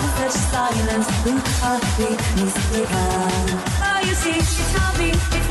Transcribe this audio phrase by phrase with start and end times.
[0.00, 3.60] body silence, with heartbeat, music began.
[3.82, 5.49] Oh, you see, she told me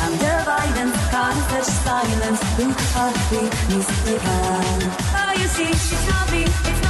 [0.00, 2.40] I'm the violence, can't touch silence.
[2.58, 3.40] Look how we
[3.74, 4.90] mistaken.
[5.14, 6.44] Oh, you see, she's happy.
[6.44, 6.83] It's